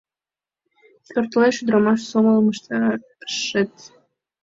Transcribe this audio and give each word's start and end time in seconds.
—Пӧртылеш, 1.09 1.55
ӱдрамаш 1.61 1.99
сомылым 2.09 2.47
ыштышашет... 2.53 3.73